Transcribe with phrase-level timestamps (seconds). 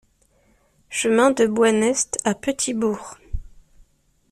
[0.89, 3.17] Chemin de Boynest à Petit-Bourg